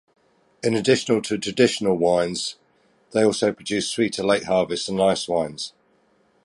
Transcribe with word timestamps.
In 0.63 0.73
addition 0.73 1.21
to 1.21 1.37
traditional 1.37 1.95
wines, 1.95 2.55
they 3.11 3.23
also 3.23 3.53
produce 3.53 3.87
sweeter 3.87 4.23
late 4.23 4.45
harvest 4.45 4.89
and 4.89 4.99
ice 4.99 5.27
wines. 5.27 5.73